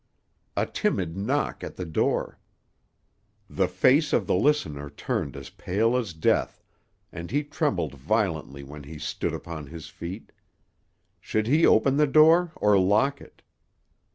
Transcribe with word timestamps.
A 0.57 0.65
timid 0.65 1.15
knock 1.15 1.63
at 1.63 1.75
the 1.75 1.85
door! 1.85 2.39
The 3.47 3.67
face 3.67 4.13
of 4.13 4.25
the 4.25 4.33
listener 4.33 4.89
turned 4.89 5.35
as 5.37 5.51
pale 5.51 5.95
as 5.95 6.15
death, 6.15 6.59
and 7.11 7.29
he 7.29 7.43
trembled 7.43 7.93
violently 7.93 8.63
when 8.63 8.81
he 8.85 8.97
stood 8.97 9.35
upon 9.35 9.67
his 9.67 9.89
feet. 9.89 10.31
Should 11.19 11.45
he 11.45 11.67
open 11.67 11.97
the 11.97 12.07
door 12.07 12.51
or 12.55 12.79
lock 12.79 13.21
it! 13.21 13.43